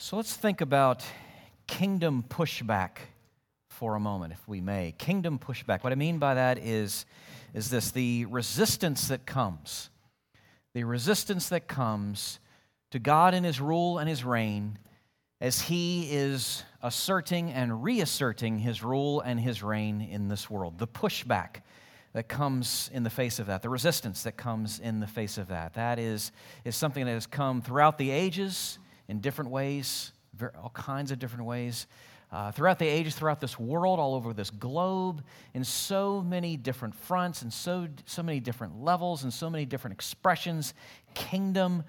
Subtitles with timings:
[0.00, 1.04] So let's think about
[1.66, 2.98] kingdom pushback
[3.66, 4.94] for a moment, if we may.
[4.96, 5.82] Kingdom pushback.
[5.82, 7.04] What I mean by that is,
[7.52, 9.90] is this the resistance that comes,
[10.72, 12.38] the resistance that comes
[12.92, 14.78] to God and His rule and His reign
[15.40, 20.78] as He is asserting and reasserting His rule and His reign in this world.
[20.78, 21.62] The pushback
[22.12, 25.48] that comes in the face of that, the resistance that comes in the face of
[25.48, 25.74] that.
[25.74, 26.30] That is,
[26.64, 30.12] is something that has come throughout the ages in different ways,
[30.62, 31.86] all kinds of different ways.
[32.30, 35.22] Uh, throughout the ages, throughout this world, all over this globe,
[35.54, 39.94] in so many different fronts, and so, so many different levels, and so many different
[39.94, 40.74] expressions,
[41.14, 41.82] kingdom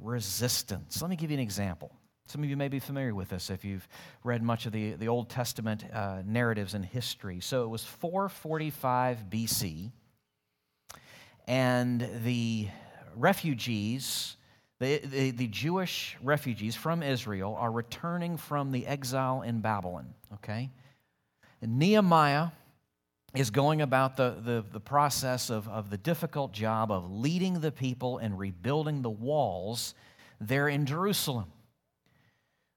[0.00, 1.00] resistance.
[1.00, 1.92] Let me give you an example.
[2.26, 3.86] Some of you may be familiar with this if you've
[4.24, 7.38] read much of the, the Old Testament uh, narratives and history.
[7.38, 9.92] So it was 445 BC,
[11.46, 12.68] and the
[13.14, 14.36] refugees
[14.84, 20.70] the, the, Jewish refugees from Israel are returning from the exile in Babylon, okay?
[21.62, 22.48] And Nehemiah
[23.34, 27.72] is going about the, the, the process of, of the difficult job of leading the
[27.72, 29.94] people and rebuilding the walls
[30.40, 31.50] there in Jerusalem.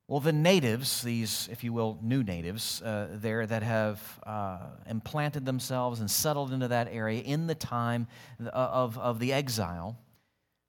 [0.07, 5.45] Well, the natives, these, if you will, new natives uh, there that have uh, implanted
[5.45, 8.07] themselves and settled into that area in the time
[8.53, 9.97] of, of the exile,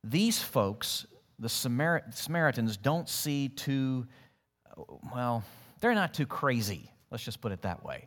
[0.02, 1.06] these folks
[1.38, 4.06] the Samaritans don't see too,
[4.70, 4.82] uh,
[5.14, 5.44] well,
[5.80, 8.06] they're not too crazy, let's just put it that way,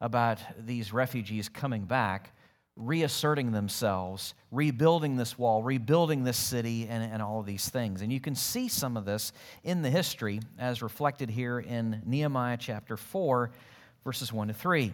[0.00, 2.32] about these refugees coming back,
[2.76, 8.00] reasserting themselves, rebuilding this wall, rebuilding this city, and, and all of these things.
[8.00, 9.32] And you can see some of this
[9.64, 13.50] in the history as reflected here in Nehemiah chapter 4,
[14.04, 14.92] verses 1 to 3.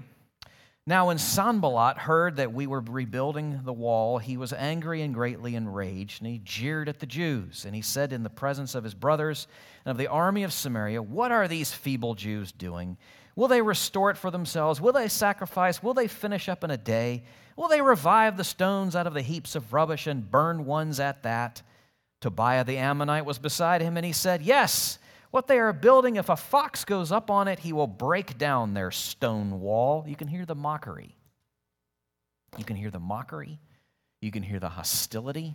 [0.89, 5.57] Now, when Sanballat heard that we were rebuilding the wall, he was angry and greatly
[5.57, 7.65] enraged, and he jeered at the Jews.
[7.65, 9.49] And he said in the presence of his brothers
[9.85, 12.99] and of the army of Samaria, What are these feeble Jews doing?
[13.35, 14.81] Will they restore it for themselves?
[14.81, 15.83] Will they sacrifice?
[15.83, 17.25] Will they finish up in a day?
[17.57, 21.25] Will they revive the stones out of the heaps of rubbish and burn ones at
[21.25, 21.63] that?
[22.21, 25.01] Tobiah the Ammonite was beside him, and he said, Yes.
[25.37, 28.73] What they are building, if a fox goes up on it, he will break down
[28.73, 30.03] their stone wall.
[30.09, 31.15] You can hear the mockery.
[32.57, 33.61] You can hear the mockery.
[34.23, 35.55] You can hear the hostility.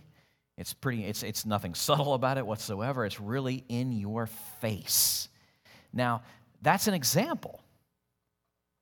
[0.56, 3.04] It's pretty, it's, it's nothing subtle about it whatsoever.
[3.04, 4.26] It's really in your
[4.60, 5.28] face.
[5.92, 6.22] Now,
[6.62, 7.60] that's an example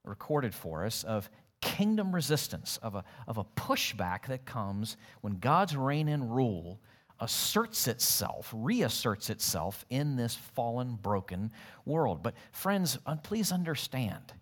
[0.05, 1.31] recorded for us of
[1.63, 6.79] kingdom resistance, of a, of a pushback that comes when God's reign and rule
[7.21, 11.51] asserts itself, reasserts itself in this fallen, broken
[11.85, 12.23] world.
[12.23, 14.33] But, friends, uh, please understand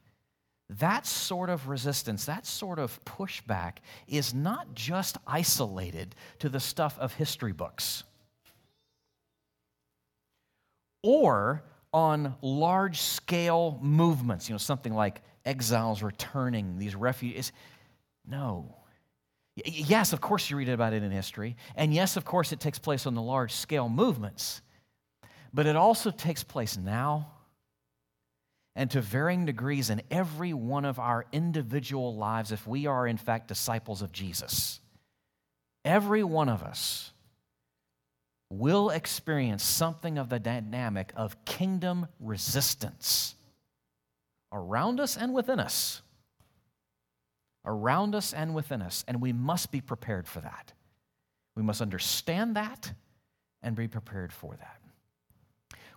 [0.71, 6.99] that sort of resistance, that sort of pushback is not just isolated to the stuff
[6.99, 8.05] of history books
[11.03, 17.53] or on large scale movements, you know, something like exiles returning, these refugees.
[18.27, 18.75] No.
[19.65, 21.57] Yes, of course, you read about it in history.
[21.75, 24.63] And yes, of course, it takes place on the large scale movements.
[25.53, 27.33] But it also takes place now
[28.77, 33.17] and to varying degrees in every one of our individual lives if we are, in
[33.17, 34.81] fact, disciples of Jesus.
[35.85, 37.13] Every one of us
[38.51, 43.35] will experience something of the dynamic of kingdom resistance
[44.53, 46.03] around us and within us
[47.65, 50.73] around us and within us, and we must be prepared for that.
[51.55, 52.93] We must understand that
[53.63, 54.81] and be prepared for that.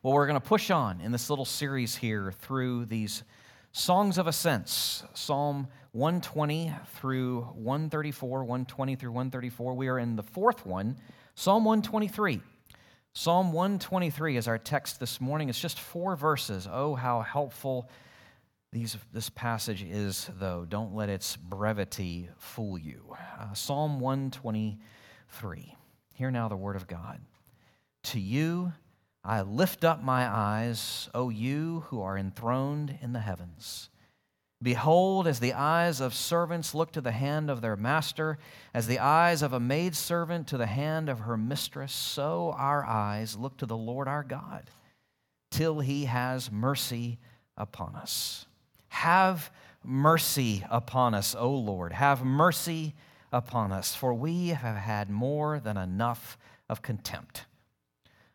[0.03, 3.23] Well, we're going to push on in this little series here through these
[3.71, 9.73] songs of ascents, Psalm 120 through 134, 120 through 134.
[9.75, 10.97] We are in the fourth one,
[11.35, 12.41] Psalm 123.
[13.13, 15.49] Psalm 123 is our text this morning.
[15.49, 16.67] It's just four verses.
[16.71, 17.89] Oh, how helpful
[18.71, 20.65] these, this passage is, though.
[20.67, 23.15] Don't let its brevity fool you.
[23.39, 25.75] Uh, Psalm 123.
[26.13, 27.19] Hear now the word of God.
[28.03, 28.73] To you
[29.23, 33.89] I lift up my eyes, O you who are enthroned in the heavens.
[34.63, 38.37] Behold, as the eyes of servants look to the hand of their master,
[38.73, 43.35] as the eyes of a maidservant to the hand of her mistress, so our eyes
[43.35, 44.69] look to the Lord our God,
[45.49, 47.19] till he has mercy
[47.57, 48.45] upon us.
[48.91, 49.49] Have
[49.85, 51.93] mercy upon us, O Lord.
[51.93, 52.93] Have mercy
[53.31, 57.45] upon us, for we have had more than enough of contempt.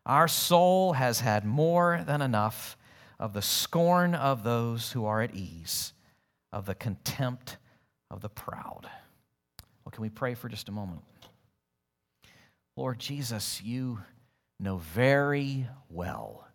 [0.06, 2.78] Our soul has had more than enough
[3.20, 5.92] of the scorn of those who are at ease,
[6.54, 7.58] of the contempt
[8.10, 8.88] of the proud.
[9.84, 11.02] Well, can we pray for just a moment?
[12.76, 14.00] Lord Jesus, you
[14.58, 16.48] know very well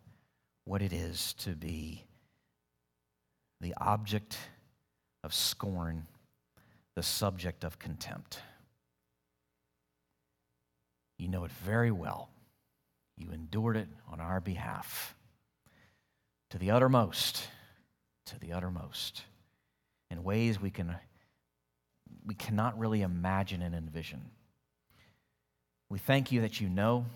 [0.64, 2.04] what it is to be
[3.62, 4.36] the object
[5.22, 6.04] of scorn,
[6.96, 8.40] the subject of contempt.
[11.16, 12.28] You know it very well.
[13.16, 15.14] You endured it on our behalf
[16.50, 17.46] to the uttermost,
[18.26, 19.22] to the uttermost,
[20.10, 20.96] in ways we, can,
[22.26, 24.22] we cannot really imagine and envision.
[25.88, 27.06] We thank you that you know.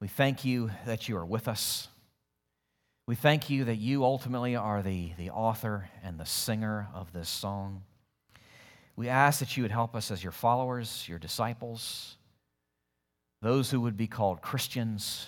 [0.00, 1.86] We thank you that you are with us.
[3.10, 7.28] We thank you that you ultimately are the, the author and the singer of this
[7.28, 7.82] song.
[8.94, 12.16] We ask that you would help us as your followers, your disciples,
[13.42, 15.26] those who would be called Christians,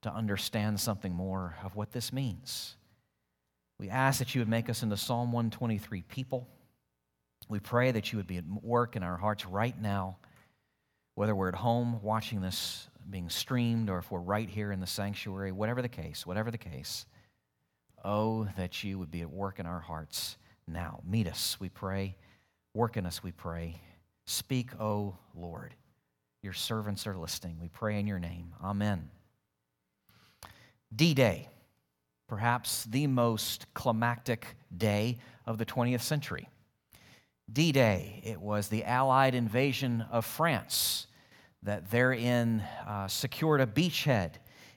[0.00, 2.74] to understand something more of what this means.
[3.78, 6.48] We ask that you would make us into Psalm 123 people.
[7.50, 10.16] We pray that you would be at work in our hearts right now,
[11.16, 14.86] whether we're at home watching this being streamed or if we're right here in the
[14.86, 17.06] sanctuary, whatever the case, whatever the case.
[18.04, 21.00] Oh, that you would be at work in our hearts now.
[21.04, 22.16] Meet us, we pray.
[22.74, 23.80] Work in us, we pray.
[24.26, 25.74] Speak, O oh Lord.
[26.42, 27.58] Your servants are listening.
[27.60, 28.54] We pray in your name.
[28.62, 29.10] Amen.
[30.94, 31.48] D Day,
[32.28, 36.48] perhaps the most climactic day of the 20th century.
[37.52, 41.07] D Day, it was the Allied invasion of France
[41.62, 44.32] that therein uh, secured a beachhead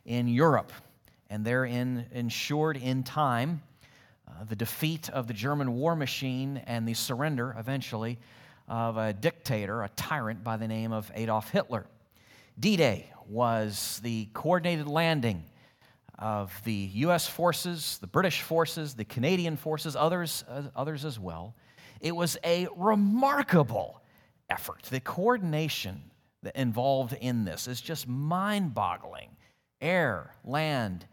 [0.05, 0.71] in Europe
[1.29, 3.61] and therein ensured in time
[4.27, 8.19] uh, the defeat of the German war machine and the surrender eventually
[8.67, 11.85] of a dictator, a tyrant by the name of Adolf Hitler.
[12.59, 15.43] D Day was the coordinated landing
[16.19, 21.55] of the US forces, the British forces, the Canadian forces, others, uh, others as well.
[21.99, 24.01] It was a remarkable
[24.49, 24.83] effort.
[24.83, 26.10] The coordination
[26.55, 29.29] involved in this is just mind boggling
[29.79, 31.05] air, land,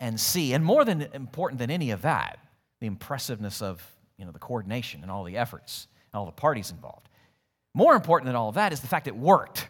[0.00, 0.54] and sea.
[0.54, 2.38] And more than important than any of that,
[2.80, 3.82] the impressiveness of
[4.18, 7.08] you know, the coordination and all the efforts and all the parties involved.
[7.74, 9.68] More important than all of that is the fact it worked.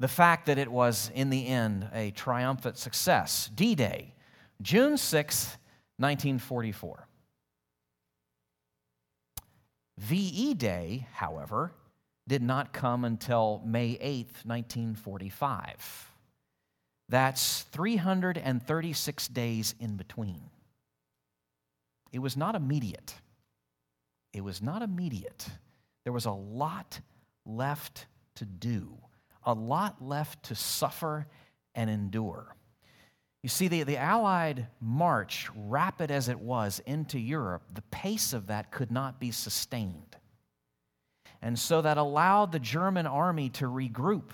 [0.00, 3.50] The fact that it was, in the end, a triumphant success.
[3.54, 4.14] D Day,
[4.60, 5.44] June 6,
[5.98, 7.06] 1944.
[9.98, 11.72] VE Day, however,
[12.32, 16.10] did not come until May 8th, 1945.
[17.10, 20.40] That's 336 days in between.
[22.10, 23.14] It was not immediate.
[24.32, 25.46] It was not immediate.
[26.04, 27.00] There was a lot
[27.44, 28.06] left
[28.36, 28.96] to do,
[29.44, 31.26] a lot left to suffer
[31.74, 32.56] and endure.
[33.42, 38.46] You see, the, the Allied march, rapid as it was into Europe, the pace of
[38.46, 40.16] that could not be sustained.
[41.42, 44.30] And so that allowed the German army to regroup.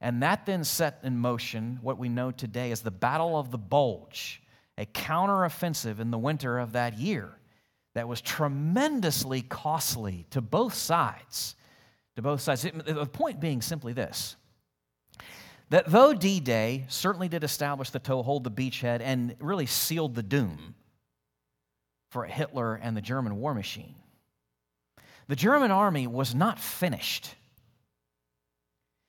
[0.00, 3.58] And that then set in motion what we know today as the Battle of the
[3.58, 4.42] Bulge,
[4.78, 7.32] a counteroffensive in the winter of that year
[7.94, 11.56] that was tremendously costly to both sides.
[12.16, 12.62] To both sides.
[12.62, 14.36] The point being simply this
[15.70, 20.22] that though D Day certainly did establish the toehold, the beachhead, and really sealed the
[20.22, 20.74] doom
[22.10, 23.96] for Hitler and the German war machine,
[25.28, 27.34] the German army was not finished.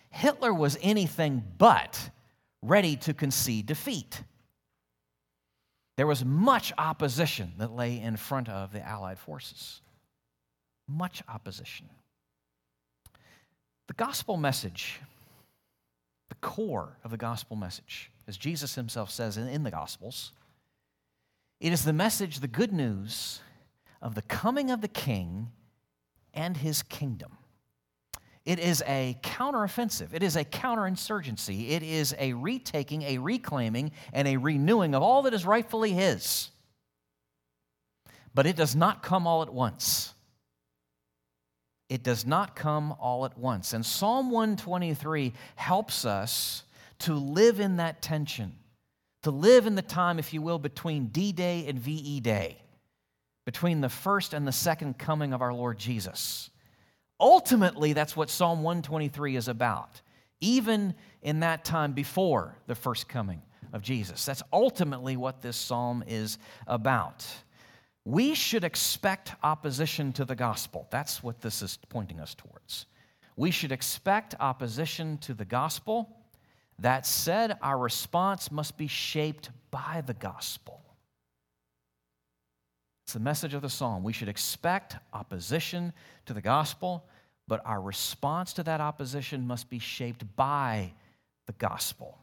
[0.09, 2.09] Hitler was anything but
[2.61, 4.23] ready to concede defeat.
[5.95, 9.81] There was much opposition that lay in front of the Allied forces.
[10.87, 11.87] Much opposition.
[13.87, 14.99] The gospel message,
[16.29, 20.33] the core of the gospel message, as Jesus himself says in, the Gospels,
[21.59, 23.39] it is the message, the good news
[24.01, 25.51] of the coming of the King
[26.37, 27.37] and his kingdom.
[28.45, 30.13] It is a counteroffensive.
[30.13, 31.71] It is a counterinsurgency.
[31.71, 36.49] It is a retaking, a reclaiming, and a renewing of all that is rightfully his.
[38.33, 40.13] But it does not come all at once.
[41.89, 43.73] It does not come all at once.
[43.73, 46.63] And Psalm 123 helps us
[46.99, 48.53] to live in that tension,
[49.23, 52.61] to live in the time, if you will, between D Day and VE Day
[53.47, 56.49] between the first and the second coming of our Lord Jesus.
[57.17, 60.01] Ultimately, that's what Psalm 123 is about,
[60.41, 64.25] even in that time before the first coming of Jesus.
[64.25, 67.25] That's ultimately what this psalm is about.
[68.03, 70.85] We should expect opposition to the gospel.
[70.89, 72.85] That's what this is pointing us towards.
[73.37, 76.17] We should expect opposition to the gospel.
[76.79, 80.81] That said, our response must be shaped by the gospel.
[83.07, 84.03] It's the message of the psalm.
[84.03, 85.93] We should expect opposition
[86.25, 87.05] to the gospel,
[87.47, 90.91] but our response to that opposition must be shaped by
[91.45, 92.17] the gospel.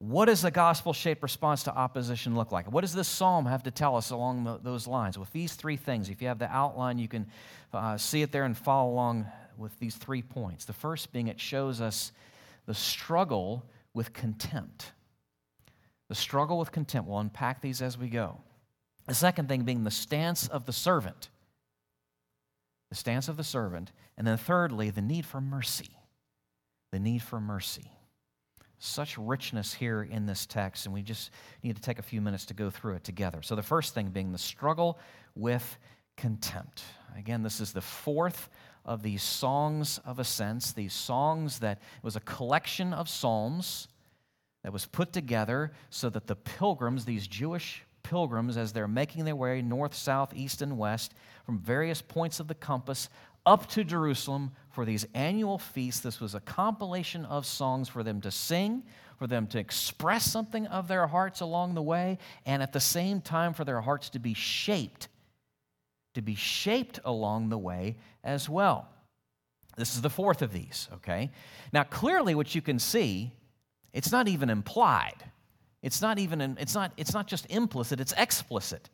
[0.00, 2.72] what does a gospel shaped response to opposition look like?
[2.72, 5.16] What does this psalm have to tell us along the, those lines?
[5.16, 7.28] With these three things, if you have the outline, you can
[7.72, 9.26] uh, see it there and follow along
[9.56, 10.64] with these three points.
[10.64, 12.10] The first being it shows us
[12.66, 13.64] the struggle
[13.94, 14.90] with contempt.
[16.08, 17.08] The struggle with contempt.
[17.08, 18.40] We'll unpack these as we go.
[19.10, 21.30] The second thing being the stance of the servant.
[22.90, 23.90] The stance of the servant.
[24.16, 25.90] And then thirdly, the need for mercy.
[26.92, 27.90] The need for mercy
[28.78, 32.46] such richness here in this text, and we just need to take a few minutes
[32.46, 33.42] to go through it together.
[33.42, 34.98] So, the first thing being the struggle
[35.34, 35.76] with
[36.16, 36.82] contempt.
[37.18, 38.48] Again, this is the fourth
[38.84, 43.88] of these songs of ascents, these songs that was a collection of psalms
[44.62, 49.36] that was put together so that the pilgrims, these Jewish pilgrims, as they're making their
[49.36, 51.14] way north, south, east, and west
[51.46, 53.08] from various points of the compass,
[53.46, 56.00] up to Jerusalem for these annual feasts.
[56.00, 58.82] This was a compilation of songs for them to sing,
[59.16, 63.20] for them to express something of their hearts along the way, and at the same
[63.20, 65.06] time for their hearts to be shaped,
[66.14, 68.88] to be shaped along the way as well.
[69.76, 71.30] This is the fourth of these, okay?
[71.72, 73.32] Now, clearly, what you can see,
[73.92, 75.30] it's not even implied.
[75.82, 78.90] It's not even, an, it's not, it's not just implicit, it's explicit.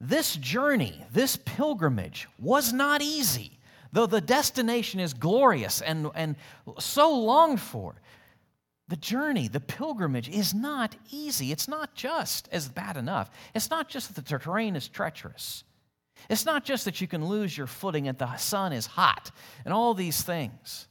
[0.00, 3.58] This journey, this pilgrimage was not easy,
[3.92, 6.36] though the destination is glorious and, and
[6.78, 7.94] so longed for.
[8.88, 11.52] The journey, the pilgrimage is not easy.
[11.52, 13.30] It's not just as bad enough.
[13.54, 15.64] It's not just that the terrain is treacherous.
[16.30, 19.30] It's not just that you can lose your footing and the sun is hot
[19.64, 20.88] and all these things.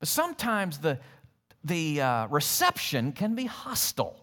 [0.00, 0.98] But sometimes the,
[1.64, 4.16] the uh, reception can be hostile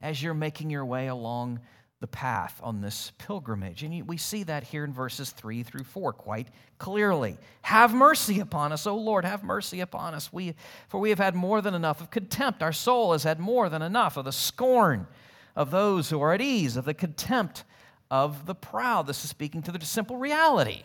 [0.00, 1.60] as you're making your way along
[2.00, 3.84] the path on this pilgrimage.
[3.84, 6.48] And we see that here in verses 3 through 4 quite
[6.78, 7.38] clearly.
[7.62, 10.32] Have mercy upon us, O Lord, have mercy upon us.
[10.32, 10.54] We,
[10.88, 12.62] for we have had more than enough of contempt.
[12.62, 15.06] Our soul has had more than enough of the scorn
[15.54, 17.62] of those who are at ease, of the contempt
[18.10, 19.06] of the proud.
[19.06, 20.82] This is speaking to the simple reality.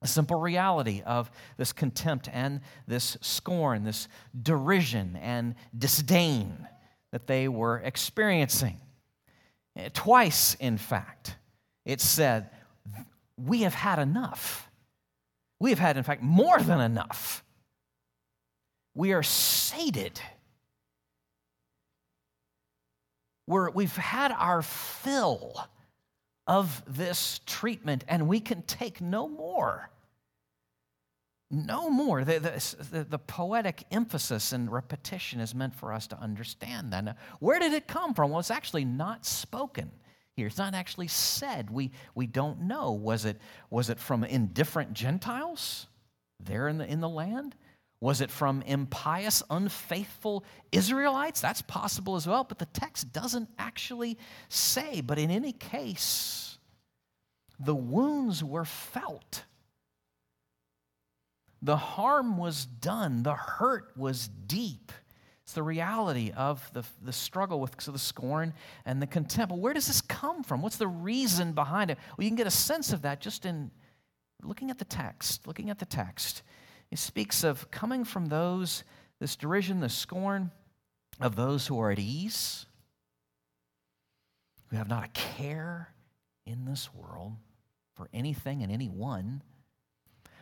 [0.00, 4.08] The simple reality of this contempt and this scorn, this
[4.42, 6.66] derision and disdain
[7.12, 8.80] that they were experiencing.
[9.76, 11.36] Eh, twice, in fact,
[11.84, 12.50] it said,
[13.36, 14.70] We have had enough.
[15.58, 17.44] We have had, in fact, more than enough.
[18.94, 20.20] We are sated.
[23.46, 25.68] We're, we've had our fill
[26.50, 29.88] of this treatment, and we can take no more.
[31.48, 32.24] No more.
[32.24, 32.40] The,
[32.90, 37.04] the, the, poetic emphasis and repetition is meant for us to understand that.
[37.04, 38.32] Now, where did it come from?
[38.32, 39.92] Well, it's actually not spoken
[40.34, 40.48] here.
[40.48, 41.70] It's not actually said.
[41.70, 42.92] We, we don't know.
[42.92, 43.40] Was it,
[43.70, 45.86] was it from indifferent Gentiles
[46.40, 47.54] there in the, in the land?
[48.00, 51.40] Was it from impious, unfaithful Israelites?
[51.40, 54.16] That's possible as well, but the text doesn't actually
[54.48, 55.02] say.
[55.02, 56.58] But in any case,
[57.58, 59.44] the wounds were felt
[61.62, 64.92] the harm was done, the hurt was deep.
[65.42, 68.54] It's the reality of the, the struggle with so the scorn
[68.86, 69.52] and the contempt.
[69.52, 70.62] Well, where does this come from?
[70.62, 71.98] What's the reason behind it?
[72.16, 73.70] Well, you can get a sense of that just in
[74.42, 75.46] looking at the text.
[75.46, 76.42] Looking at the text.
[76.90, 78.84] It speaks of coming from those,
[79.20, 80.50] this derision, the scorn
[81.20, 82.66] of those who are at ease,
[84.68, 85.92] who have not a care
[86.46, 87.36] in this world
[87.94, 89.42] for anything and anyone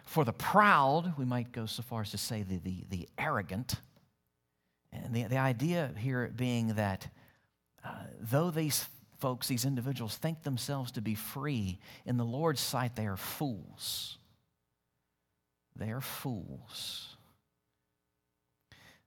[0.09, 3.75] for the proud, we might go so far as to say the, the, the arrogant.
[4.91, 7.09] And the, the idea here being that
[7.85, 8.89] uh, though these
[9.19, 14.18] folks, these individuals, think themselves to be free, in the Lord's sight, they are fools.
[15.79, 17.17] They are fools.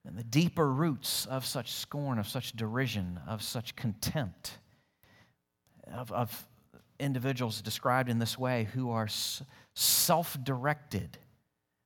[0.06, 4.58] And the deeper roots of such scorn, of such derision, of such contempt,
[5.94, 6.48] of, of
[7.00, 9.08] individuals described in this way who are
[9.76, 11.18] self directed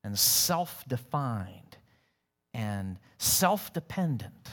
[0.04, 1.78] and self defined
[2.54, 4.50] and self dependent,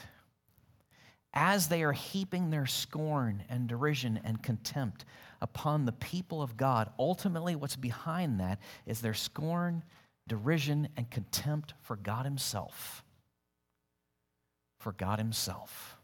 [1.34, 5.04] as they are heaping their scorn and derision and contempt
[5.40, 9.82] upon the people of God, ultimately what's behind that is their scorn,
[10.28, 13.04] derision, and contempt for God Himself.
[14.78, 15.96] For God Himself.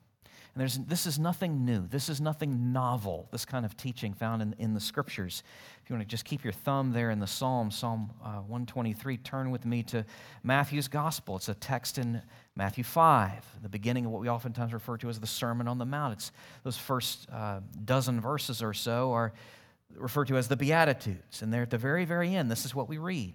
[0.59, 1.87] And there's, this is nothing new.
[1.87, 5.45] This is nothing novel, this kind of teaching found in, in the scriptures.
[5.85, 9.19] If you want to just keep your thumb there in the Psalm, Psalm uh, 123,
[9.19, 10.05] turn with me to
[10.43, 11.37] Matthew's Gospel.
[11.37, 12.21] It's a text in
[12.57, 15.87] Matthew 5, the beginning of what we oftentimes refer to as the Sermon on the
[15.87, 16.15] Mount.
[16.15, 16.33] It's
[16.65, 19.33] those first uh, dozen verses or so are
[19.95, 21.41] referred to as the Beatitudes.
[21.41, 23.35] And there at the very, very end, this is what we read.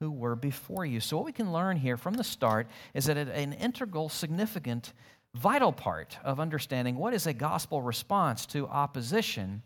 [0.00, 0.98] who were before you.
[0.98, 4.94] So, what we can learn here from the start is that an integral, significant,
[5.34, 9.62] vital part of understanding what is a gospel response to opposition,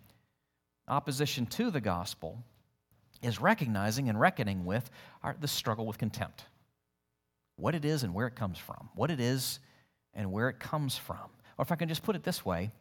[0.89, 2.43] opposition to the gospel,
[3.23, 4.91] is recognizing and reckoning with
[5.23, 6.45] our, the struggle with contempt.
[7.57, 8.91] What it is and where it comes from.
[8.95, 9.61] What it is
[10.13, 11.31] and where it comes from.
[11.57, 12.73] Or if I can just put it this way,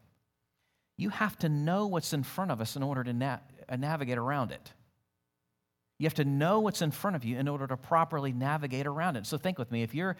[0.97, 3.37] you have to know what's in front of us in order to na-
[3.69, 4.73] uh, navigate around it.
[5.97, 9.15] You have to know what's in front of you in order to properly navigate around
[9.15, 9.25] it.
[9.25, 10.17] So think with me if you're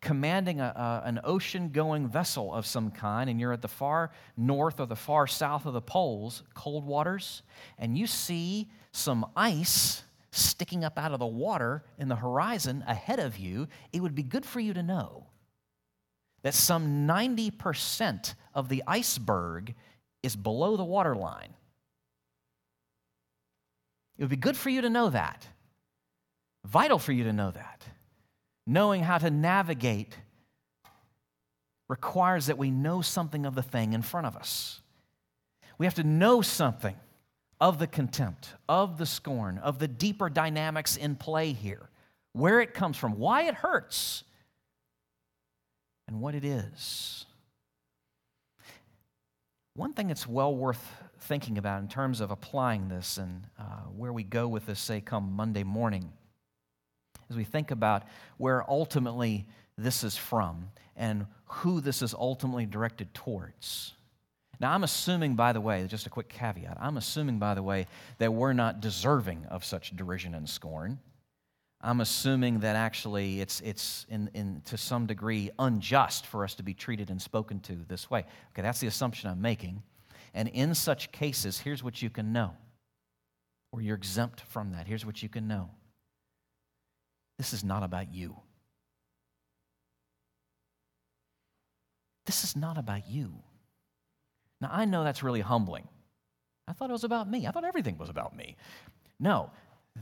[0.00, 0.72] commanding a,
[1.04, 4.86] a, an ocean going vessel of some kind and you're at the far north or
[4.86, 7.42] the far south of the poles, cold waters,
[7.78, 13.18] and you see some ice sticking up out of the water in the horizon ahead
[13.18, 15.26] of you, it would be good for you to know
[16.42, 19.74] that some 90% of the iceberg
[20.22, 21.54] is below the waterline.
[24.18, 25.46] It would be good for you to know that.
[26.64, 27.84] Vital for you to know that.
[28.66, 30.16] Knowing how to navigate
[31.88, 34.80] requires that we know something of the thing in front of us.
[35.78, 36.96] We have to know something
[37.60, 41.88] of the contempt, of the scorn, of the deeper dynamics in play here,
[42.32, 44.24] where it comes from, why it hurts,
[46.08, 47.25] and what it is.
[49.76, 50.82] One thing that's well worth
[51.20, 55.02] thinking about in terms of applying this and uh, where we go with this, say,
[55.02, 56.12] come Monday morning,
[57.28, 58.04] as we think about
[58.38, 63.92] where ultimately this is from and who this is ultimately directed towards.
[64.58, 67.86] Now, I'm assuming, by the way, just a quick caveat, I'm assuming, by the way,
[68.16, 70.98] that we're not deserving of such derision and scorn.
[71.80, 76.62] I'm assuming that actually it's, it's in, in, to some degree unjust for us to
[76.62, 78.20] be treated and spoken to this way.
[78.52, 79.82] Okay, that's the assumption I'm making.
[80.34, 82.52] And in such cases, here's what you can know,
[83.72, 84.86] or you're exempt from that.
[84.86, 85.70] Here's what you can know
[87.38, 88.36] this is not about you.
[92.24, 93.34] This is not about you.
[94.60, 95.86] Now, I know that's really humbling.
[96.66, 97.46] I thought it was about me.
[97.46, 98.56] I thought everything was about me.
[99.20, 99.50] No,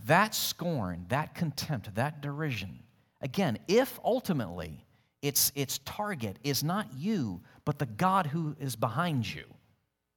[0.07, 2.81] that scorn, that contempt, that derision,
[3.21, 4.85] again, if ultimately
[5.23, 9.45] its, its target is not you, but the God who is behind you,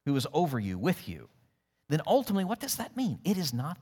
[0.05, 1.29] who is over you, with you,
[1.89, 3.19] then ultimately, what does that mean?
[3.23, 3.77] It is not,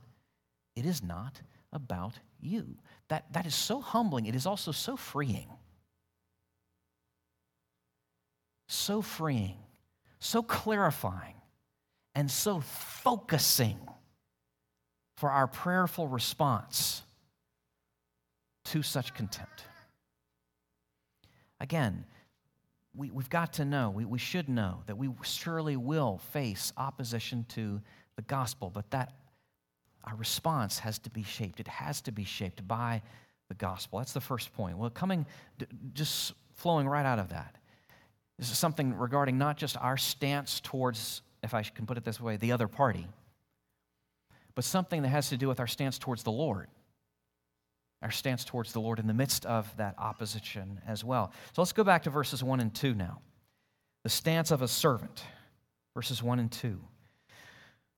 [0.76, 1.42] it is not
[1.74, 2.78] about you.
[3.08, 4.26] That, that is so humbling.
[4.26, 5.48] It is also so freeing.
[8.68, 9.58] So freeing,
[10.20, 11.36] so clarifying,
[12.16, 13.78] and so focusing
[15.16, 17.02] for our prayerful response
[18.66, 19.64] to such contempt.
[21.60, 22.06] Again,
[22.96, 27.46] we, we've got to know, we, we should know that we surely will face opposition
[27.50, 27.82] to
[28.16, 29.14] the gospel, but that
[30.04, 31.60] our response has to be shaped.
[31.60, 33.02] It has to be shaped by
[33.48, 34.00] the gospel.
[34.00, 34.78] That's the first point.
[34.78, 35.26] Well, coming,
[35.94, 37.56] just flowing right out of that,
[38.38, 42.20] this is something regarding not just our stance towards, if I can put it this
[42.20, 43.08] way, the other party,
[44.56, 46.68] but something that has to do with our stance towards the Lord
[48.06, 51.32] our stance towards the Lord in the midst of that opposition as well.
[51.54, 53.20] So let's go back to verses 1 and 2 now.
[54.04, 55.24] The stance of a servant,
[55.96, 56.80] verses 1 and 2.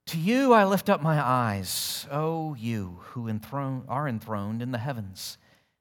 [0.08, 4.78] To you I lift up my eyes, O you who enthroned, are enthroned in the
[4.78, 5.38] heavens.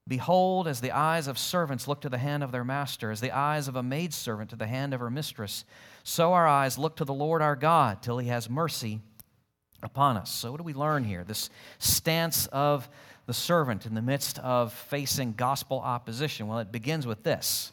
[0.09, 3.31] Behold, as the eyes of servants look to the hand of their master, as the
[3.31, 5.65] eyes of a maidservant to the hand of her mistress,
[6.03, 9.03] so our eyes look to the Lord our God till he has mercy
[9.87, 10.31] upon us.
[10.31, 11.25] So, what do we learn here?
[11.25, 12.88] This stance of
[13.25, 16.46] the servant in the midst of facing gospel opposition?
[16.46, 17.72] Well, it begins with this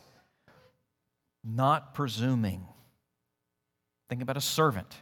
[1.43, 2.65] not presuming.
[4.09, 4.95] Think about a servant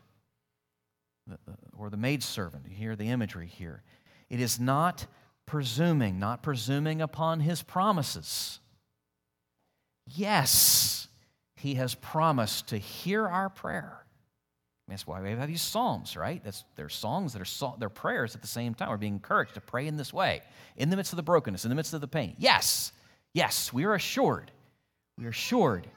[1.77, 2.65] or the maidservant.
[2.67, 3.83] You hear the imagery here.
[4.29, 5.05] It is not
[5.45, 8.59] presuming, not presuming upon his promises.
[10.07, 11.07] Yes,
[11.55, 14.05] he has promised to hear our prayer.
[14.91, 16.43] That's why we have these psalms, right?
[16.43, 18.89] That's, they're songs that are they're prayers at the same time.
[18.89, 20.41] We're being encouraged to pray in this way,
[20.75, 22.35] in the midst of the brokenness, in the midst of the pain.
[22.37, 22.91] Yes,
[23.33, 24.51] yes, we are assured.
[25.17, 25.87] We are assured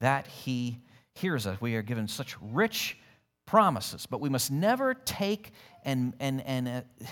[0.00, 0.78] that He
[1.14, 1.60] hears us.
[1.60, 2.96] We are given such rich
[3.44, 5.52] promises, but we must never take
[5.84, 6.80] and and and uh,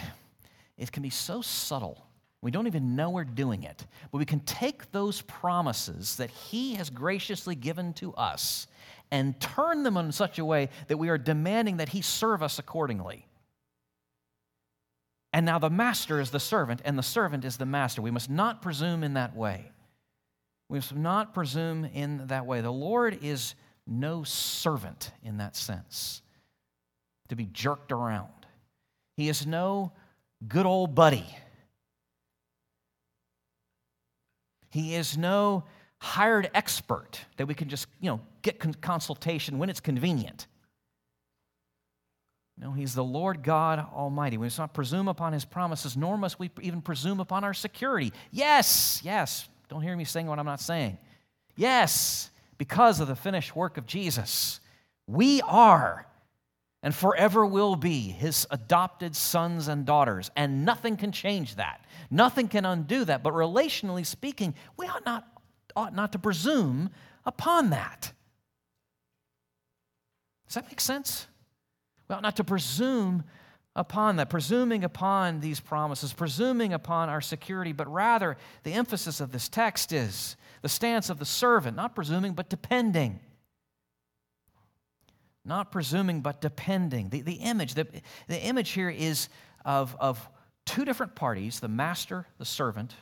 [0.78, 2.06] it can be so subtle.
[2.42, 3.84] We don't even know we're doing it.
[4.12, 8.68] But we can take those promises that He has graciously given to us
[9.10, 12.58] and turn them in such a way that we are demanding that He serve us
[12.58, 13.26] accordingly.
[15.32, 18.00] And now the master is the servant, and the servant is the master.
[18.00, 19.70] We must not presume in that way.
[20.68, 22.60] We must not presume in that way.
[22.60, 23.54] The Lord is
[23.86, 26.22] no servant in that sense,
[27.28, 28.30] to be jerked around.
[29.16, 29.92] He is no
[30.48, 31.26] good old buddy.
[34.70, 35.64] He is no
[36.06, 40.46] hired expert that we can just, you know, get consultation when it's convenient.
[42.58, 44.38] No, he's the Lord God Almighty.
[44.38, 48.12] We must not presume upon his promises, nor must we even presume upon our security.
[48.30, 49.48] Yes, yes.
[49.68, 50.96] Don't hear me saying what I'm not saying.
[51.56, 54.60] Yes, because of the finished work of Jesus,
[55.06, 56.06] we are
[56.86, 61.84] and forever will be his adopted sons and daughters, and nothing can change that.
[62.12, 63.24] Nothing can undo that.
[63.24, 65.26] But relationally speaking, we ought not,
[65.76, 66.90] ought not to presume
[67.24, 68.12] upon that.
[70.46, 71.26] Does that make sense?
[72.08, 73.24] We ought not to presume
[73.74, 79.32] upon that, presuming upon these promises, presuming upon our security, but rather the emphasis of
[79.32, 83.20] this text is the stance of the servant, not presuming, but depending.
[85.44, 87.10] Not presuming, but depending.
[87.10, 87.86] The, the image, the,
[88.26, 89.28] the image here is
[89.64, 90.26] of, of
[90.64, 92.94] two different parties the master, the servant,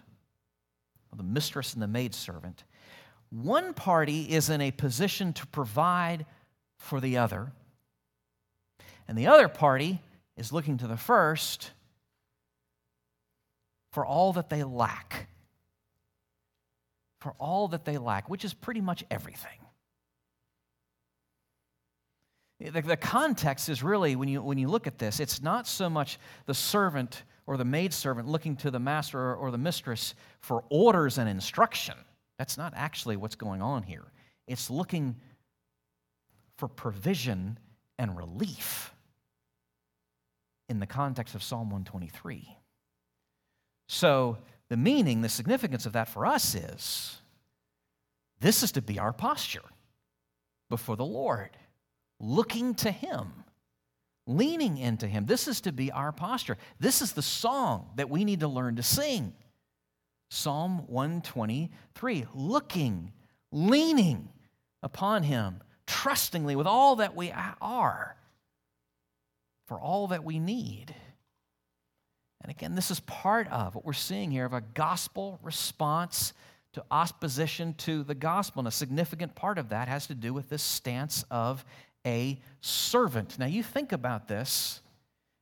[1.16, 2.64] the mistress, and the maidservant.
[3.30, 6.26] One party is in a position to provide
[6.78, 7.52] for the other
[9.08, 10.00] and the other party
[10.36, 11.72] is looking to the first
[13.92, 15.28] for all that they lack.
[17.20, 19.58] For all that they lack, which is pretty much everything.
[22.60, 25.88] The, the context is really, when you, when you look at this, it's not so
[25.88, 31.18] much the servant or the maidservant looking to the master or, the mistress for orders
[31.18, 31.94] and instruction.
[32.38, 34.04] That's not actually what's going on here.
[34.46, 35.16] It's looking
[36.56, 37.58] for provision
[37.98, 38.94] and relief
[40.68, 42.56] in the context of Psalm 123.
[43.88, 44.38] So,
[44.70, 47.18] the meaning, the significance of that for us is
[48.40, 49.62] this is to be our posture
[50.70, 51.50] before the Lord,
[52.18, 53.43] looking to Him,
[54.26, 55.26] leaning into Him.
[55.26, 56.56] This is to be our posture.
[56.80, 59.32] This is the song that we need to learn to sing.
[60.30, 63.12] Psalm 123 looking,
[63.52, 64.28] leaning
[64.82, 68.16] upon Him, trustingly with all that we are
[69.66, 70.94] for all that we need.
[72.42, 76.34] And again, this is part of what we're seeing here of a gospel response
[76.74, 78.60] to opposition to the gospel.
[78.60, 81.64] And a significant part of that has to do with this stance of
[82.06, 83.38] a servant.
[83.38, 84.80] Now, you think about this,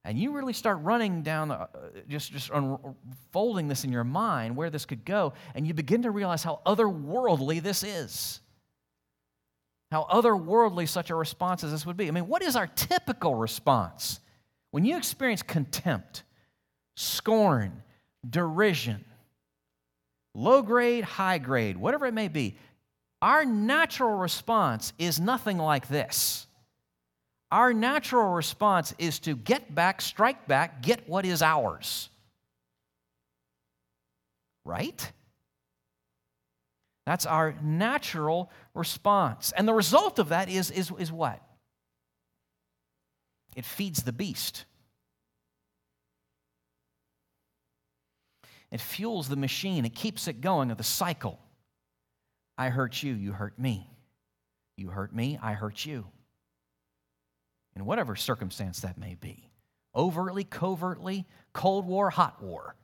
[0.05, 1.67] and you really start running down, uh,
[2.09, 6.11] just, just unfolding this in your mind, where this could go, and you begin to
[6.11, 8.41] realize how otherworldly this is.
[9.91, 12.09] How otherworldly such a response as this would be.
[12.09, 14.21] I mean, what is our typical response?
[14.71, 16.23] When you experience contempt,
[16.97, 17.83] scorn,
[18.29, 19.05] derision,
[20.35, 22.57] low grade, high grade, whatever it may be,
[23.21, 26.47] our natural response is nothing like this.
[27.53, 32.09] Our natural response is to get back, strike back, get what is ours.
[34.65, 35.13] Right?
[37.05, 39.53] That's our natural response.
[39.55, 41.43] And the result of that is, is, is what?
[43.55, 44.65] It feeds the beast.
[48.71, 49.85] It fuels the machine.
[49.85, 51.39] It keeps it going of the cycle.
[52.57, 53.91] I hurt you, you hurt me.
[54.79, 56.07] You hurt me, I hurt you.
[57.75, 59.49] In whatever circumstance that may be
[59.95, 62.77] overtly, covertly, Cold War, hot war,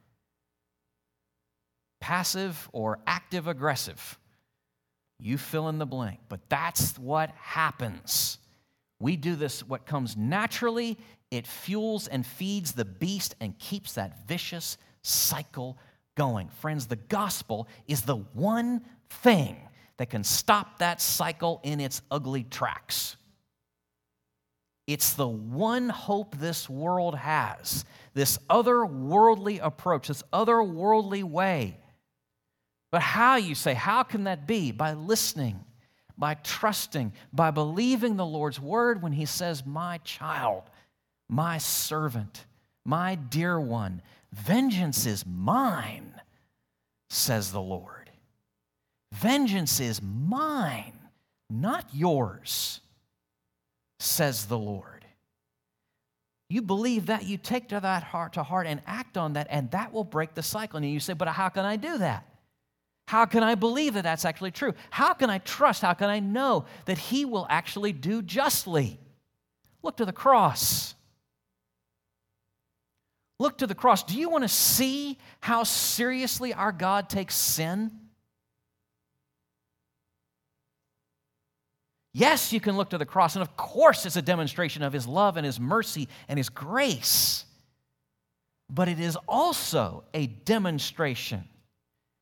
[2.01, 4.18] passive or active aggressive.
[5.18, 6.20] You fill in the blank.
[6.29, 8.38] But that's what happens.
[9.01, 10.96] We do this, what comes naturally,
[11.31, 15.79] it fuels and feeds the beast and keeps that vicious cycle
[16.16, 16.48] going.
[16.48, 19.57] Friends, the gospel is the one thing
[19.98, 23.16] that can stop that cycle in its ugly tracks.
[24.88, 31.79] It's the one hope this world has, this otherworldly approach, this otherworldly way.
[32.90, 34.72] But how, you say, how can that be?
[34.72, 35.64] By listening
[36.18, 40.64] by trusting, by believing the Lord's word when he says, My child,
[41.29, 42.44] my servant,
[42.85, 46.12] my dear one, vengeance is mine,
[47.09, 48.11] says the Lord.
[49.12, 50.98] Vengeance is mine,
[51.48, 52.81] not yours,
[53.98, 55.04] says the Lord.
[56.50, 59.70] You believe that, you take to that heart to heart and act on that, and
[59.72, 60.78] that will break the cycle.
[60.78, 62.26] And you say, But how can I do that?
[63.06, 64.74] How can I believe that that's actually true?
[64.90, 65.82] How can I trust?
[65.82, 68.98] How can I know that He will actually do justly?
[69.82, 70.94] Look to the cross.
[73.38, 74.02] Look to the cross.
[74.02, 77.92] Do you want to see how seriously our God takes sin?
[82.12, 85.07] Yes, you can look to the cross, and of course, it's a demonstration of His
[85.07, 87.44] love and His mercy and His grace.
[88.71, 91.44] But it is also a demonstration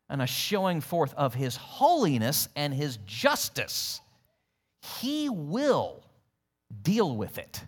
[0.08, 4.00] and a showing forth of His holiness and His justice.
[5.00, 6.04] He will
[6.82, 7.62] deal with it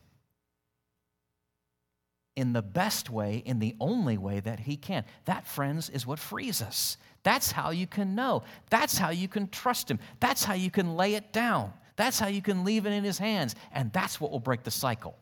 [2.36, 5.04] in the best way, in the only way that He can.
[5.24, 6.96] That, friends, is what frees us.
[7.24, 8.44] That's how you can know.
[8.70, 9.98] That's how you can trust Him.
[10.20, 11.72] That's how you can lay it down.
[11.98, 13.54] That's how you can leave it in His hands.
[13.72, 15.18] And that's what will break the cycle.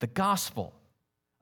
[0.00, 0.72] The gospel,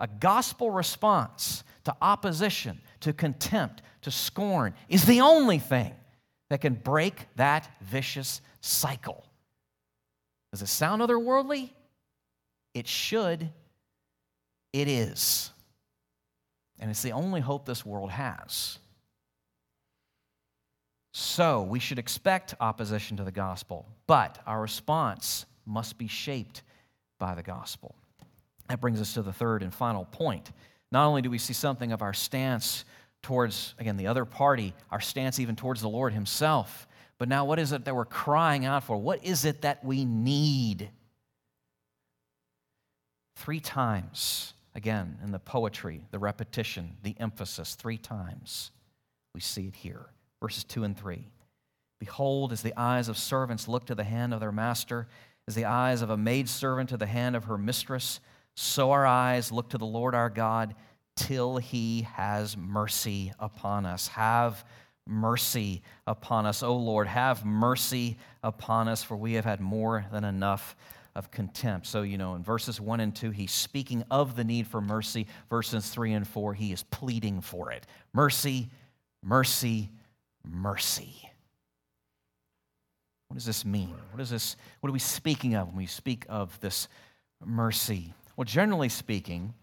[0.00, 5.94] a gospel response to opposition, to contempt, to scorn, is the only thing
[6.48, 9.24] that can break that vicious cycle.
[10.50, 11.70] Does it sound otherworldly?
[12.74, 13.50] It should
[14.72, 15.50] it is.
[16.78, 18.78] And it's the only hope this world has.
[21.12, 26.62] So we should expect opposition to the gospel, but our response must be shaped
[27.18, 27.94] by the gospel.
[28.68, 30.52] That brings us to the third and final point.
[30.92, 32.84] Not only do we see something of our stance
[33.22, 36.86] towards, again, the other party, our stance even towards the Lord Himself,
[37.18, 38.96] but now what is it that we're crying out for?
[38.96, 40.90] What is it that we need?
[43.36, 48.70] Three times Again, in the poetry, the repetition, the emphasis, three times,
[49.34, 50.06] we see it here.
[50.40, 51.26] Verses 2 and 3.
[51.98, 55.06] Behold, as the eyes of servants look to the hand of their master,
[55.46, 58.20] as the eyes of a maidservant to the hand of her mistress,
[58.54, 60.74] so our eyes look to the Lord our God
[61.16, 64.08] till he has mercy upon us.
[64.08, 64.64] Have
[65.06, 66.62] mercy upon us.
[66.62, 70.76] O Lord, have mercy upon us, for we have had more than enough
[71.14, 71.86] of contempt.
[71.86, 75.26] So, you know, in verses 1 and 2, he's speaking of the need for mercy.
[75.50, 77.86] Verses 3 and 4, he is pleading for it.
[78.12, 78.70] Mercy,
[79.22, 79.90] mercy,
[80.44, 81.30] mercy.
[83.28, 83.94] What does this mean?
[84.10, 84.56] What is this?
[84.80, 86.88] What are we speaking of when we speak of this
[87.44, 88.12] mercy?
[88.36, 89.54] Well, generally speaking,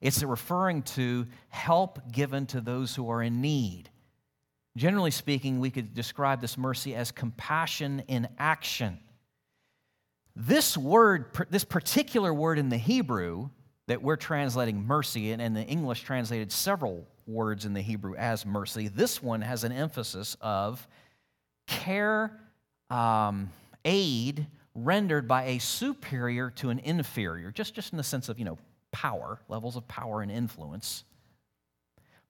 [0.00, 3.90] it's referring to help given to those who are in need.
[4.76, 8.98] Generally speaking, we could describe this mercy as compassion in action.
[10.34, 13.50] This word, this particular word in the Hebrew
[13.86, 18.44] that we're translating mercy, and in the English translated several words in the Hebrew as
[18.46, 20.86] mercy, this one has an emphasis of
[21.66, 22.38] care,
[22.90, 23.50] um,
[23.84, 28.44] aid rendered by a superior to an inferior, just, just in the sense of, you
[28.44, 28.58] know,
[28.90, 31.04] power, levels of power and influence.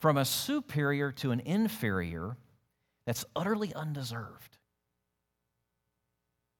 [0.00, 2.36] From a superior to an inferior
[3.06, 4.58] that's utterly undeserved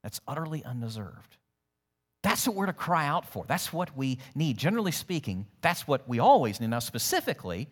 [0.03, 1.37] that's utterly undeserved.
[2.23, 3.45] That's what we're to cry out for.
[3.47, 4.57] That's what we need.
[4.57, 6.71] Generally speaking, that's what we always need.
[6.71, 7.69] Now, specifically,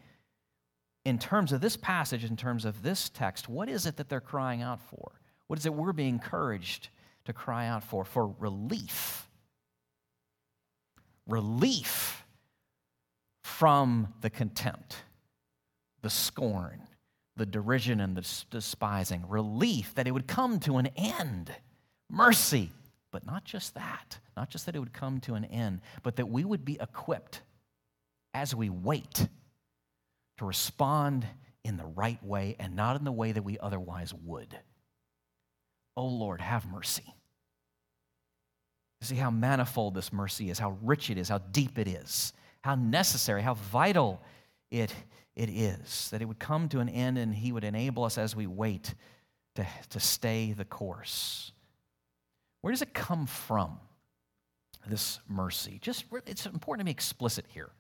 [1.05, 4.21] in terms of this passage, in terms of this text, what is it that they're
[4.21, 5.13] crying out for?
[5.47, 6.91] What is it we're being encouraged
[7.25, 8.05] to cry out for?
[8.05, 9.29] For relief.
[11.27, 12.25] Relief
[13.43, 14.97] from the contempt,
[16.03, 16.83] the scorn,
[17.37, 19.25] the derision, and the despising.
[19.29, 21.51] Relief that it would come to an end
[22.11, 22.71] mercy.
[23.11, 26.29] But not just that, not just that it would come to an end, but that
[26.29, 27.43] we would be equipped
[28.35, 29.29] as we wait
[30.41, 31.27] to respond
[31.65, 34.59] in the right way and not in the way that we otherwise would.
[35.99, 37.05] Oh Lord, have mercy.
[39.03, 42.75] See how manifold this mercy is, how rich it is, how deep it is, how
[42.75, 44.23] necessary, how vital
[44.71, 44.95] it,
[45.37, 48.35] it is, that it would come to an end and He would enable us as
[48.35, 48.95] we wait
[49.57, 51.53] to, to stay the course.
[52.63, 53.79] Where does it come from,
[54.87, 55.79] this mercy?
[55.83, 57.73] Just, it's important to be explicit here.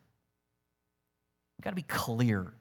[1.61, 2.55] We've got to be clear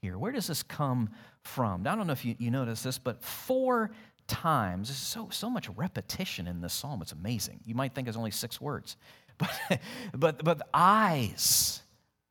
[0.00, 0.18] here.
[0.18, 1.10] Where does this come
[1.42, 1.86] from?
[1.86, 3.92] I don't know if you, you notice this, but four
[4.26, 7.02] times, there's so, so much repetition in this psalm.
[7.02, 7.60] It's amazing.
[7.64, 8.96] You might think it's only six words.
[9.38, 9.80] But,
[10.12, 11.82] but, but eyes,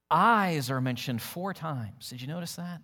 [0.09, 2.09] eyes are mentioned four times.
[2.09, 2.81] Did you notice that?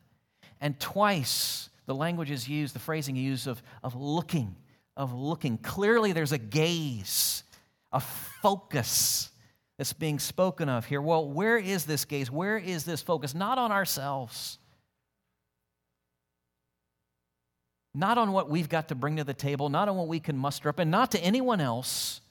[0.62, 4.56] And twice the language is used, the phrasing used of, of looking
[4.96, 5.58] of looking.
[5.60, 7.44] Clearly, there's a gaze,
[7.92, 9.30] a focus
[9.78, 11.02] that's being spoken of here.
[11.02, 12.32] Well, where is this gaze?
[12.32, 13.36] Where is this focus?
[13.36, 14.58] Not on ourselves,
[17.94, 20.38] not on what we've got to bring to the table, not on what we can
[20.38, 22.22] muster up, and not to anyone else,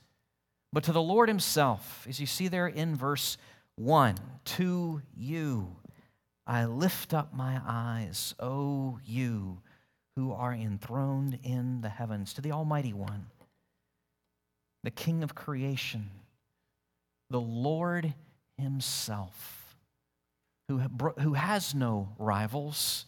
[0.73, 2.07] but to the Lord Himself.
[2.09, 3.37] As you see there in verse
[3.77, 5.77] 1 To you
[6.47, 9.59] I lift up my eyes, O you
[10.15, 13.27] who are enthroned in the heavens, to the Almighty One,
[14.83, 16.11] the King of creation,
[17.31, 18.15] the Lord
[18.59, 19.77] Himself,
[20.69, 20.79] who,
[21.19, 23.07] who has no rivals,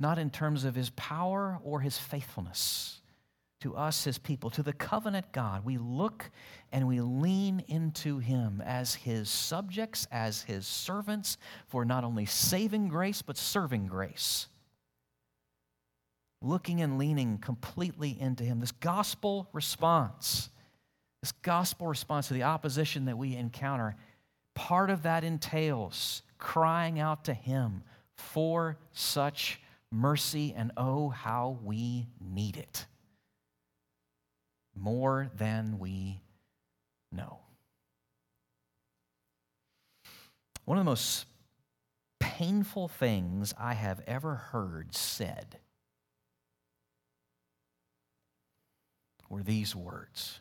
[0.00, 3.00] not in terms of his power or his faithfulness
[3.60, 5.64] to us, his people, to the covenant God.
[5.64, 6.30] We look
[6.70, 12.88] and we lean into him as his subjects, as his servants, for not only saving
[12.88, 14.46] grace, but serving grace.
[16.40, 18.60] Looking and leaning completely into him.
[18.60, 20.50] This gospel response,
[21.22, 23.96] this gospel response to the opposition that we encounter,
[24.54, 27.82] part of that entails crying out to him
[28.16, 32.86] for such mercy, and oh, how we need it
[34.76, 36.20] more than we
[37.10, 37.38] know.
[40.64, 41.26] One of the most
[42.20, 45.58] painful things I have ever heard said
[49.28, 50.40] were these words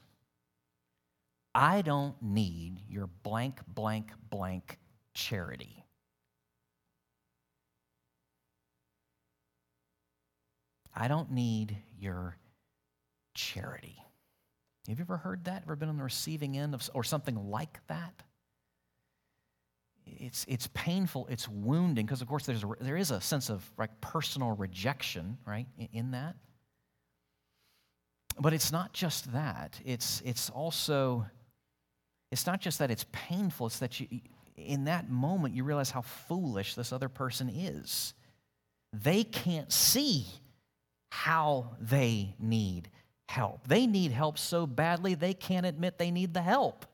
[1.59, 4.77] I don't need your blank, blank, blank
[5.15, 5.83] charity.
[10.95, 12.37] I don't need your
[13.33, 13.97] charity.
[14.87, 15.63] Have you ever heard that?
[15.63, 18.21] Ever been on the receiving end of or something like that?
[20.05, 23.67] It's, it's painful, it's wounding, because of course there's a, there is a sense of
[23.79, 26.35] like personal rejection, right, in, in that.
[28.39, 29.81] But it's not just that.
[29.83, 31.25] It's, it's also,
[32.31, 34.07] it's not just that it's painful, it's that you,
[34.57, 38.13] in that moment you realize how foolish this other person is.
[38.93, 40.25] They can't see
[41.09, 42.89] how they need
[43.27, 43.67] help.
[43.67, 46.85] They need help so badly they can't admit they need the help.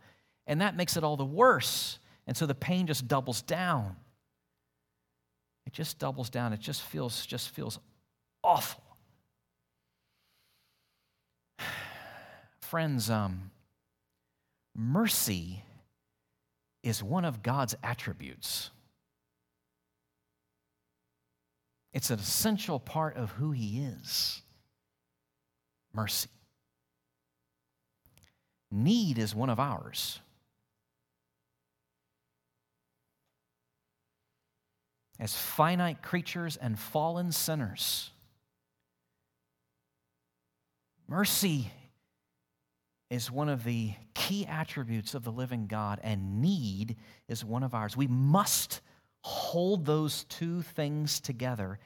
[0.45, 1.99] And that makes it all the worse.
[2.27, 3.95] And so the pain just doubles down.
[5.65, 6.53] It just doubles down.
[6.53, 7.79] It just feels just feels
[8.43, 8.83] awful.
[12.61, 13.51] Friends, um,
[14.75, 15.63] mercy
[16.81, 18.69] is one of God's attributes.
[21.93, 24.41] It's an essential part of who He is
[25.93, 26.29] mercy.
[28.71, 30.19] Need is one of ours.
[35.19, 38.09] As finite creatures and fallen sinners,
[41.07, 41.71] mercy
[43.13, 46.95] is one of the key attributes of the living God, and need
[47.27, 47.95] is one of ours.
[47.95, 48.81] We must
[49.21, 51.77] hold those two things together,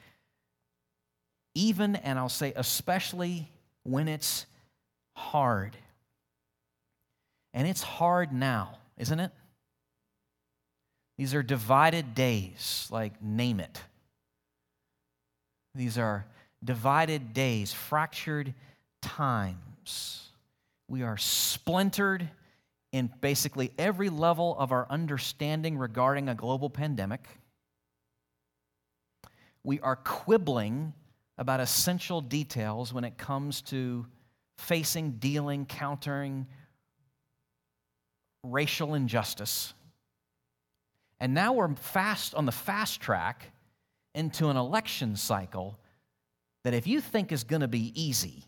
[1.54, 3.52] even, and I'll say especially
[3.84, 4.46] when it's
[5.18, 5.76] hard.
[7.54, 9.32] And it's hard now, isn't it?
[11.18, 13.82] These are divided days, like name it.
[15.76, 16.26] These are
[16.64, 18.54] divided days, fractured
[19.02, 20.27] times.
[20.88, 22.30] We are splintered
[22.92, 27.28] in basically every level of our understanding regarding a global pandemic.
[29.64, 30.94] We are quibbling
[31.38, 34.06] about essential details when it comes to
[34.58, 36.48] facing, dealing, countering
[38.44, 39.74] racial injustice.
[41.20, 43.52] And now we're fast on the fast track
[44.16, 45.80] into an election cycle
[46.64, 48.46] that if you think is going to be easy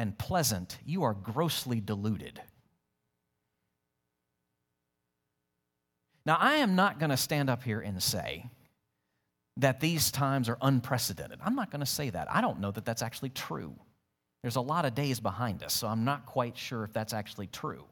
[0.00, 2.40] and pleasant, you are grossly deluded.
[6.24, 8.48] Now, I am not going to stand up here and say
[9.58, 11.38] that these times are unprecedented.
[11.44, 12.32] I'm not going to say that.
[12.32, 13.74] I don't know that that's actually true.
[14.42, 17.48] There's a lot of days behind us, so I'm not quite sure if that's actually
[17.48, 17.84] true.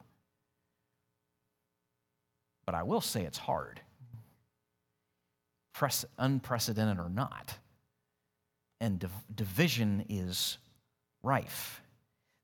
[2.64, 3.83] But I will say it's hard,
[6.18, 7.59] unprecedented or not.
[8.81, 10.57] And div- division is
[11.23, 11.83] rife.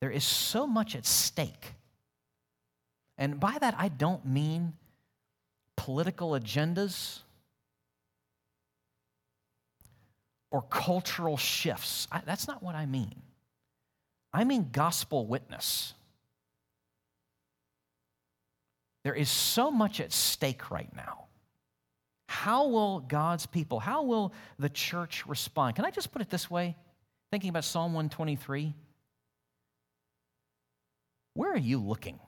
[0.04, 1.72] There is so much at stake.
[3.16, 4.74] And by that, I don't mean
[5.78, 7.20] political agendas
[10.50, 12.06] or cultural shifts.
[12.12, 13.14] I, that's not what I mean.
[14.30, 15.94] I mean gospel witness.
[19.04, 21.28] There is so much at stake right now.
[22.26, 25.76] How will God's people, how will the church respond?
[25.76, 26.76] Can I just put it this way?
[27.30, 28.74] Thinking about Psalm 123.
[31.34, 32.18] Where are you looking?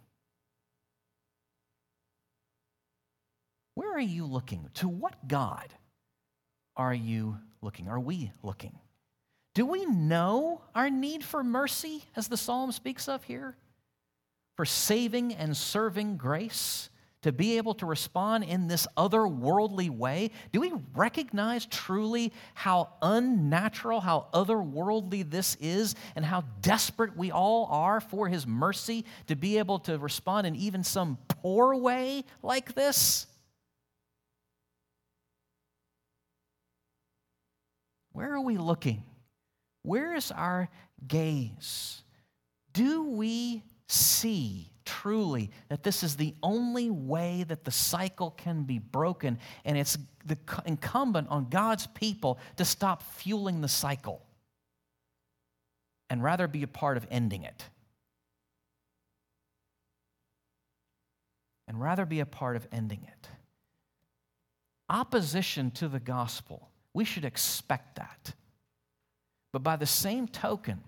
[3.74, 4.68] Where are you looking?
[4.74, 5.68] To what God
[6.76, 7.88] are you looking?
[7.88, 8.78] Are we looking?
[9.54, 13.56] Do we know our need for mercy, as the psalm speaks of here?
[14.56, 16.90] For saving and serving grace?
[17.22, 20.30] To be able to respond in this otherworldly way?
[20.52, 27.66] Do we recognize truly how unnatural, how otherworldly this is, and how desperate we all
[27.70, 32.74] are for His mercy to be able to respond in even some poor way like
[32.74, 33.26] this?
[38.12, 39.02] Where are we looking?
[39.82, 40.68] Where is our
[41.06, 42.02] gaze?
[42.72, 48.78] Do we see truly that this is the only way that the cycle can be
[48.78, 54.22] broken, and it's the incumbent on God's people to stop fueling the cycle
[56.08, 57.64] and rather be a part of ending it?
[61.68, 63.28] And rather be a part of ending it.
[64.88, 68.34] Opposition to the gospel, we should expect that.
[69.52, 70.80] But by the same token,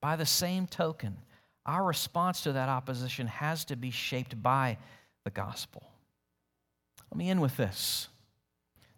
[0.00, 1.18] by the same token,
[1.66, 4.78] our response to that opposition has to be shaped by
[5.24, 5.82] the gospel.
[7.10, 8.08] Let me end with this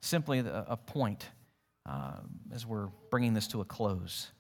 [0.01, 1.27] simply a point
[1.85, 2.13] uh,
[2.53, 4.31] as we're bringing this to a close.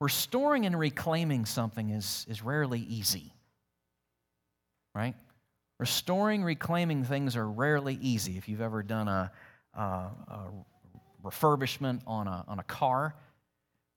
[0.00, 3.32] Restoring and reclaiming something is, is rarely easy,
[4.94, 5.14] right?
[5.78, 8.36] Restoring, reclaiming things are rarely easy.
[8.36, 9.30] If you've ever done a,
[9.74, 10.50] a, a
[11.22, 13.14] refurbishment on a, on a car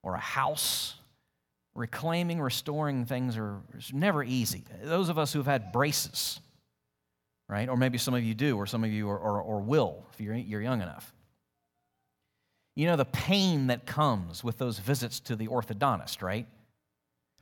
[0.02, 0.94] or a house,
[1.74, 3.60] reclaiming, restoring things are
[3.92, 4.64] never easy.
[4.82, 6.40] Those of us who've had braces,
[7.48, 7.68] right?
[7.68, 10.20] Or maybe some of you do, or some of you are, or, or will if
[10.20, 11.12] you're, you're young enough.
[12.76, 16.46] You know the pain that comes with those visits to the orthodontist, right?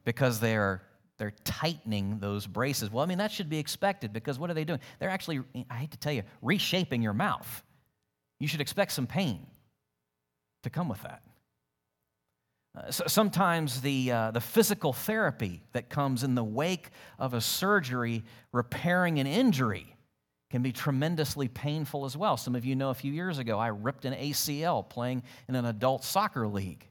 [0.04, 0.82] Because they're
[1.18, 2.90] they're tightening those braces.
[2.90, 4.80] Well, I mean that should be expected because what are they doing?
[4.98, 7.62] They're actually I hate to tell you, reshaping your mouth.
[8.40, 9.46] You should expect some pain
[10.64, 11.22] to come with that.
[12.74, 17.40] Uh, so sometimes the, uh, the physical therapy that comes in the wake of a
[17.40, 19.94] surgery repairing an injury
[20.50, 22.36] can be tremendously painful as well.
[22.36, 25.64] Some of you know a few years ago, I ripped an ACL playing in an
[25.64, 26.86] adult soccer league.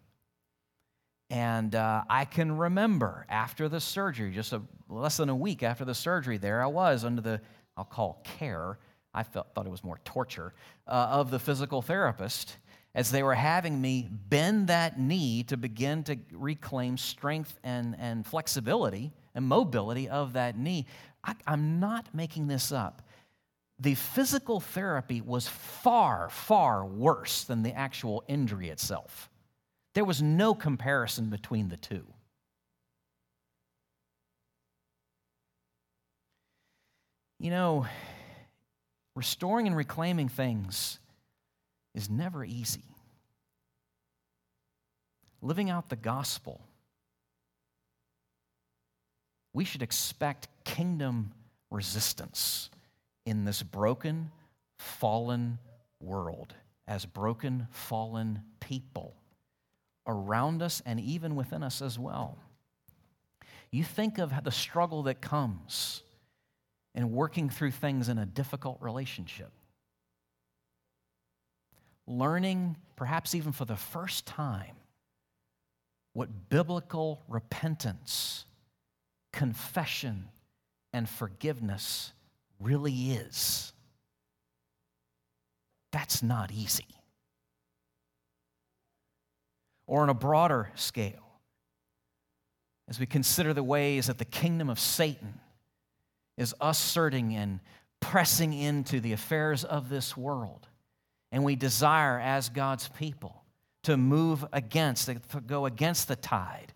[1.29, 5.85] And uh, I can remember after the surgery, just a, less than a week after
[5.85, 7.41] the surgery, there I was under the,
[7.77, 8.79] I'll call care,
[9.13, 10.53] I felt, thought it was more torture,
[10.87, 12.57] uh, of the physical therapist
[12.93, 18.25] as they were having me bend that knee to begin to reclaim strength and, and
[18.25, 20.85] flexibility and mobility of that knee.
[21.23, 23.01] I, I'm not making this up.
[23.79, 29.29] The physical therapy was far, far worse than the actual injury itself.
[29.93, 32.05] There was no comparison between the two.
[37.39, 37.87] You know,
[39.15, 40.99] restoring and reclaiming things
[41.93, 42.83] is never easy.
[45.41, 46.61] Living out the gospel,
[49.53, 51.31] we should expect kingdom
[51.69, 52.69] resistance
[53.25, 54.31] in this broken,
[54.77, 55.57] fallen
[55.99, 56.53] world,
[56.87, 59.15] as broken, fallen people
[60.07, 62.37] around us and even within us as well.
[63.71, 66.01] You think of the struggle that comes
[66.93, 69.51] in working through things in a difficult relationship
[72.07, 74.75] learning, perhaps even for the first time,
[76.13, 78.45] what biblical repentance,
[79.31, 80.29] confession,
[80.93, 82.11] and forgiveness
[82.59, 83.73] really is.
[85.91, 86.85] That's not easy.
[89.87, 91.39] Or on a broader scale,
[92.87, 95.39] as we consider the ways that the kingdom of Satan
[96.37, 97.59] is asserting and
[97.99, 100.67] pressing into the affairs of this world
[101.31, 103.43] and we desire as God's people
[103.83, 106.73] to move against, to go against the tide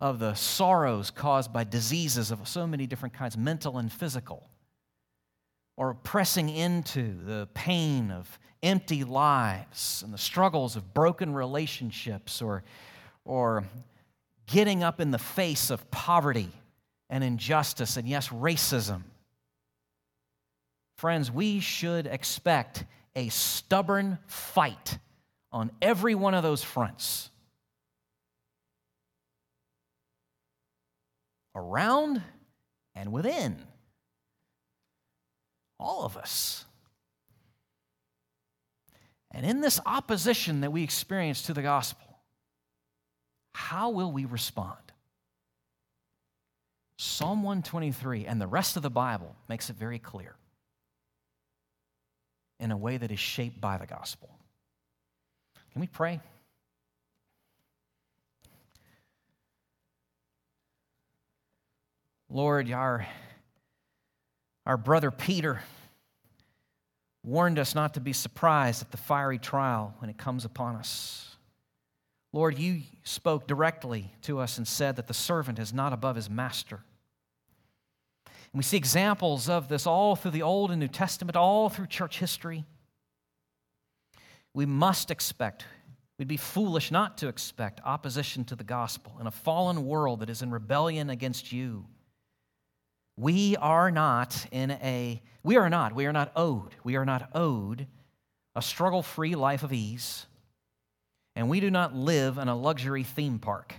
[0.00, 4.48] of the sorrows caused by diseases of so many different kinds, mental and physical,
[5.76, 12.64] or pressing into the pain of empty lives and the struggles of broken relationships, or,
[13.24, 13.64] or
[14.46, 16.50] getting up in the face of poverty
[17.10, 19.02] and injustice and, yes, racism.
[20.96, 22.84] Friends, we should expect
[23.18, 24.98] a stubborn fight
[25.50, 27.30] on every one of those fronts.
[31.56, 32.22] Around
[32.94, 33.56] and within.
[35.80, 36.64] All of us.
[39.32, 42.20] And in this opposition that we experience to the gospel,
[43.52, 44.76] how will we respond?
[46.98, 50.36] Psalm 123 and the rest of the Bible makes it very clear
[52.60, 54.28] in a way that is shaped by the gospel.
[55.72, 56.20] Can we pray?
[62.30, 63.06] Lord, our,
[64.66, 65.62] our brother Peter
[67.24, 71.36] warned us not to be surprised at the fiery trial when it comes upon us.
[72.32, 76.28] Lord, you spoke directly to us and said that the servant is not above his
[76.28, 76.80] master.
[78.58, 82.18] We see examples of this all through the Old and New Testament, all through church
[82.18, 82.66] history.
[84.52, 85.64] We must expect
[86.18, 90.30] We'd be foolish not to expect opposition to the gospel in a fallen world that
[90.30, 91.86] is in rebellion against you.
[93.16, 97.30] We are not in a, we are not, we are not owed, we are not
[97.34, 97.86] owed
[98.56, 100.26] a struggle free life of ease,
[101.36, 103.76] and we do not live in a luxury theme park.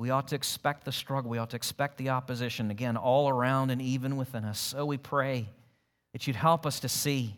[0.00, 1.30] We ought to expect the struggle.
[1.30, 4.58] We ought to expect the opposition, again, all around and even within us.
[4.58, 5.46] So we pray
[6.14, 7.36] that you'd help us to see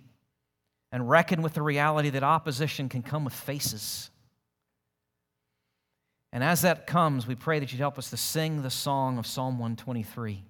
[0.93, 4.11] and reckon with the reality that opposition can come with faces.
[6.33, 9.27] And as that comes, we pray that you'd help us to sing the song of
[9.27, 10.45] Psalm 123,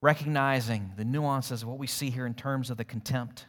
[0.00, 3.44] recognizing the nuances of what we see here in terms of the contempt,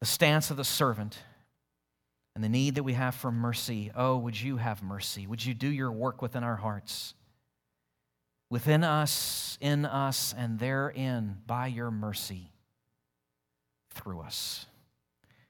[0.00, 1.16] the stance of the servant,
[2.36, 3.90] and the need that we have for mercy.
[3.96, 5.26] Oh, would you have mercy?
[5.26, 7.14] Would you do your work within our hearts?
[8.50, 12.50] Within us, in us, and therein, by your mercy,
[13.94, 14.66] through us.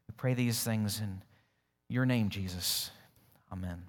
[0.08, 1.22] We pray these things in
[1.88, 2.92] your name, Jesus.
[3.52, 3.86] Amen.